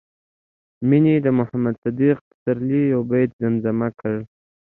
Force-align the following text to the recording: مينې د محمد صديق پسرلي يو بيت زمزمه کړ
مينې 0.87 1.15
د 1.25 1.27
محمد 1.37 1.75
صديق 1.83 2.17
پسرلي 2.29 2.81
يو 2.93 3.01
بيت 3.11 3.31
زمزمه 3.41 3.87
کړ 3.99 4.15